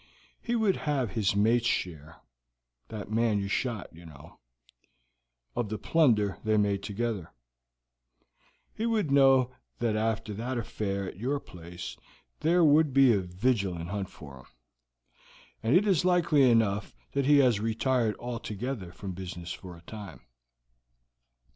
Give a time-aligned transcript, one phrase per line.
[0.41, 2.15] He would have his mate's share
[2.87, 4.39] that man you shot, you know
[5.55, 7.31] of the plunder they made together;
[8.73, 11.97] he would know that after that affair at your place
[12.39, 14.45] there would be a vigilant hunt for him,
[15.61, 20.21] and it is likely enough that he has retired altogether from business for a time.